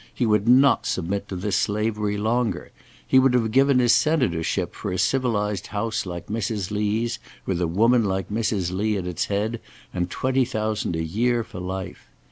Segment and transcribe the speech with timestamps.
[0.11, 2.71] He would not submit to this slavery longer.
[3.07, 6.71] He would have given his Senatorship for a civilized house like Mrs.
[6.71, 8.71] Lee's, with a woman like Mrs.
[8.75, 9.61] Lee at its head,
[9.93, 12.07] and twenty thousand a year for life.